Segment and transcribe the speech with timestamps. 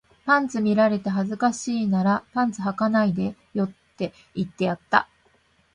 [0.25, 5.07] パンツ見られて恥ずかしいならパンツ履かないでよって言ってやった